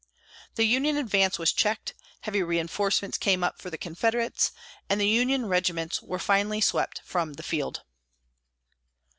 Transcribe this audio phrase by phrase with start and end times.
[0.55, 4.51] The Union advance was checked, heavy reinforcements came up for the Confederates,
[4.89, 7.83] and the Union regiments were finally swept from the field.